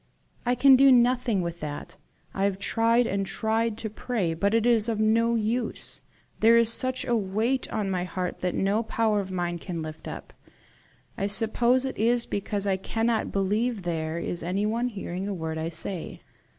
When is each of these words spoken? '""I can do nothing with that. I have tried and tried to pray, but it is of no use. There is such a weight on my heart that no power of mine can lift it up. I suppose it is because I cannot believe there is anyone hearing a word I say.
'""I 0.47 0.55
can 0.55 0.75
do 0.75 0.91
nothing 0.91 1.41
with 1.43 1.59
that. 1.59 1.95
I 2.33 2.45
have 2.45 2.57
tried 2.57 3.05
and 3.05 3.23
tried 3.23 3.77
to 3.77 3.89
pray, 3.91 4.33
but 4.33 4.55
it 4.55 4.65
is 4.65 4.89
of 4.89 4.99
no 4.99 5.35
use. 5.35 6.01
There 6.39 6.57
is 6.57 6.73
such 6.73 7.05
a 7.05 7.15
weight 7.15 7.71
on 7.71 7.91
my 7.91 8.03
heart 8.05 8.39
that 8.39 8.55
no 8.55 8.81
power 8.81 9.19
of 9.19 9.29
mine 9.29 9.59
can 9.59 9.83
lift 9.83 10.07
it 10.07 10.13
up. 10.13 10.33
I 11.19 11.27
suppose 11.27 11.85
it 11.85 11.99
is 11.99 12.25
because 12.25 12.65
I 12.65 12.77
cannot 12.77 13.31
believe 13.31 13.83
there 13.83 14.17
is 14.17 14.41
anyone 14.41 14.87
hearing 14.87 15.27
a 15.27 15.35
word 15.35 15.59
I 15.59 15.69
say. 15.69 16.21